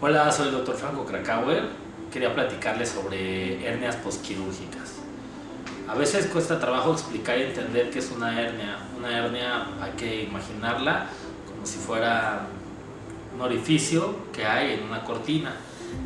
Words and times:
Hola, 0.00 0.32
soy 0.32 0.48
el 0.48 0.54
doctor 0.54 0.76
Franco 0.76 1.04
Krakauer. 1.04 1.64
Quería 2.12 2.34
platicarles 2.34 2.88
sobre 2.88 3.64
hernias 3.64 3.96
posquirúrgicas. 3.96 4.96
A 5.86 5.94
veces 5.94 6.26
cuesta 6.26 6.58
trabajo 6.58 6.92
explicar 6.92 7.38
y 7.38 7.42
entender 7.42 7.90
qué 7.90 8.00
es 8.00 8.10
una 8.10 8.40
hernia. 8.40 8.78
Una 8.96 9.16
hernia 9.16 9.66
hay 9.80 9.92
que 9.92 10.22
imaginarla 10.22 11.06
como 11.48 11.66
si 11.66 11.78
fuera 11.78 12.46
un 13.34 13.40
orificio 13.40 14.14
que 14.32 14.44
hay 14.44 14.74
en 14.74 14.84
una 14.84 15.04
cortina. 15.04 15.54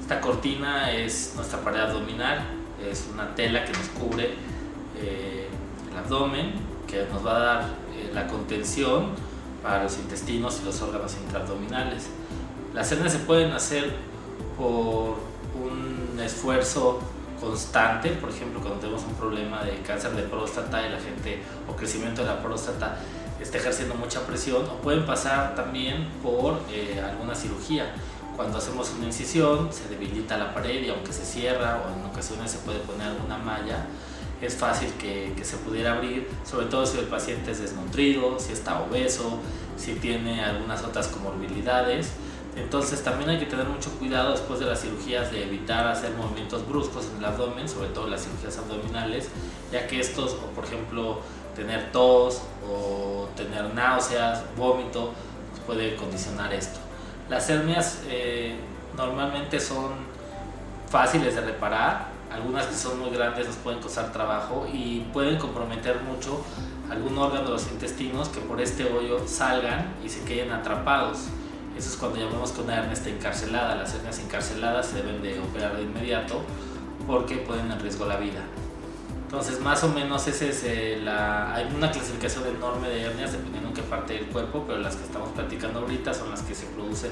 Esta 0.00 0.20
cortina 0.20 0.92
es 0.92 1.32
nuestra 1.36 1.60
pared 1.60 1.80
abdominal, 1.80 2.44
es 2.86 3.08
una 3.12 3.34
tela 3.34 3.64
que 3.64 3.72
nos 3.72 3.88
cubre 3.88 4.34
eh, 4.96 5.48
el 5.90 5.96
abdomen, 5.96 6.73
que 6.94 7.12
nos 7.12 7.26
va 7.26 7.36
a 7.36 7.40
dar 7.40 7.62
eh, 7.92 8.10
la 8.14 8.26
contención 8.26 9.08
para 9.62 9.82
los 9.82 9.98
intestinos 9.98 10.60
y 10.62 10.64
los 10.64 10.80
órganos 10.80 11.16
intraabdominales. 11.16 12.06
Las 12.72 12.90
hernias 12.92 13.12
se 13.12 13.18
pueden 13.20 13.52
hacer 13.52 13.92
por 14.56 15.16
un 15.54 16.18
esfuerzo 16.20 17.00
constante, 17.40 18.10
por 18.10 18.30
ejemplo, 18.30 18.60
cuando 18.60 18.78
tenemos 18.78 19.02
un 19.02 19.14
problema 19.14 19.62
de 19.62 19.78
cáncer 19.82 20.12
de 20.12 20.22
próstata 20.22 20.86
y 20.86 20.90
la 20.90 20.98
gente 20.98 21.42
o 21.68 21.74
crecimiento 21.74 22.22
de 22.22 22.28
la 22.28 22.42
próstata 22.42 22.96
está 23.40 23.58
ejerciendo 23.58 23.94
mucha 23.96 24.20
presión, 24.26 24.64
o 24.64 24.76
pueden 24.80 25.04
pasar 25.04 25.54
también 25.54 26.08
por 26.22 26.60
eh, 26.70 27.02
alguna 27.04 27.34
cirugía. 27.34 27.92
Cuando 28.36 28.58
hacemos 28.58 28.92
una 28.96 29.06
incisión 29.06 29.72
se 29.72 29.88
debilita 29.88 30.36
la 30.36 30.54
pared 30.54 30.82
y 30.82 30.88
aunque 30.90 31.12
se 31.12 31.24
cierra 31.24 31.82
o 31.84 31.98
en 31.98 32.06
ocasiones 32.06 32.50
se 32.50 32.58
puede 32.58 32.78
poner 32.80 33.08
alguna 33.08 33.38
malla, 33.38 33.86
es 34.40 34.54
fácil 34.54 34.92
que, 34.98 35.32
que, 35.36 35.44
se 35.44 35.56
pudiera 35.58 35.94
abrir, 35.94 36.28
sobre 36.44 36.66
todo 36.66 36.86
si 36.86 36.98
el 36.98 37.06
paciente 37.06 37.52
es 37.52 37.60
desnutrido, 37.60 38.38
si 38.38 38.52
está 38.52 38.80
obeso, 38.80 39.38
si 39.76 39.94
tiene 39.94 40.44
algunas 40.44 40.82
otras 40.82 41.08
comorbilidades. 41.08 42.12
Entonces 42.56 43.02
también 43.02 43.30
hay 43.30 43.38
que 43.38 43.46
tener 43.46 43.66
mucho 43.66 43.90
cuidado 43.98 44.30
después 44.30 44.60
de 44.60 44.66
las 44.66 44.80
cirugías 44.80 45.32
de 45.32 45.44
evitar 45.44 45.88
hacer 45.88 46.12
movimientos 46.12 46.66
bruscos 46.68 47.06
en 47.10 47.18
el 47.18 47.24
abdomen, 47.24 47.68
sobre 47.68 47.88
todo 47.88 48.08
las 48.08 48.22
cirugías 48.22 48.56
abdominales, 48.58 49.28
ya 49.72 49.86
que 49.86 49.98
estos, 49.98 50.34
o 50.34 50.46
por 50.54 50.64
ejemplo 50.64 51.20
tener 51.56 51.90
tos 51.90 52.42
o 52.68 53.28
tener 53.36 53.74
náuseas, 53.74 54.44
vómito, 54.56 55.12
puede 55.66 55.96
condicionar 55.96 56.52
esto. 56.52 56.78
Las 57.28 57.48
hernias 57.48 58.02
eh, 58.08 58.54
normalmente 58.96 59.58
son 59.58 59.92
fáciles 60.88 61.34
de 61.34 61.40
reparar, 61.40 62.13
algunas 62.34 62.66
que 62.66 62.74
son 62.74 62.98
muy 62.98 63.10
grandes 63.10 63.46
nos 63.46 63.56
pueden 63.56 63.80
causar 63.80 64.12
trabajo 64.12 64.66
y 64.72 65.06
pueden 65.12 65.38
comprometer 65.38 66.00
mucho 66.02 66.44
algún 66.90 67.16
órgano 67.16 67.44
de 67.44 67.50
los 67.50 67.70
intestinos 67.70 68.28
que 68.28 68.40
por 68.40 68.60
este 68.60 68.84
hoyo 68.84 69.26
salgan 69.26 69.94
y 70.04 70.08
se 70.08 70.24
queden 70.24 70.50
atrapados. 70.52 71.28
Eso 71.76 71.90
es 71.90 71.96
cuando 71.96 72.18
llamamos 72.18 72.52
que 72.52 72.60
una 72.62 72.76
hernia 72.76 72.92
está 72.92 73.08
encarcelada. 73.08 73.76
Las 73.76 73.94
hernias 73.94 74.18
encarceladas 74.18 74.86
se 74.86 74.96
deben 74.96 75.22
de 75.22 75.40
operar 75.40 75.76
de 75.76 75.82
inmediato 75.82 76.42
porque 77.06 77.36
ponen 77.36 77.70
en 77.70 77.80
riesgo 77.80 78.04
la 78.04 78.16
vida. 78.16 78.40
Entonces, 79.24 79.60
más 79.60 79.82
o 79.82 79.88
menos 79.88 80.28
ese 80.28 80.50
es 80.50 80.62
eh, 80.64 81.00
la, 81.02 81.54
hay 81.54 81.66
una 81.74 81.90
clasificación 81.90 82.46
enorme 82.46 82.88
de 82.88 83.02
hernias 83.02 83.32
dependiendo 83.32 83.70
en 83.70 83.74
qué 83.74 83.82
parte 83.82 84.14
del 84.14 84.26
cuerpo, 84.26 84.64
pero 84.66 84.78
las 84.78 84.94
que 84.94 85.04
estamos 85.04 85.30
platicando 85.30 85.80
ahorita 85.80 86.14
son 86.14 86.30
las 86.30 86.42
que 86.42 86.54
se 86.54 86.66
producen 86.66 87.10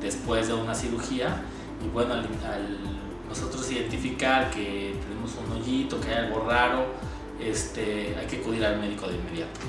después 0.00 0.48
de 0.48 0.54
una 0.54 0.74
cirugía. 0.74 1.42
Y 1.84 1.88
bueno, 1.88 2.14
al, 2.14 2.22
al 2.22 2.78
que 4.50 4.96
tenemos 5.02 5.34
un 5.36 5.52
hoyito, 5.52 6.00
que 6.00 6.08
hay 6.08 6.26
algo 6.26 6.40
raro, 6.48 6.86
este, 7.40 8.14
hay 8.18 8.26
que 8.26 8.36
acudir 8.36 8.64
al 8.64 8.80
médico 8.80 9.06
de 9.06 9.16
inmediato. 9.16 9.60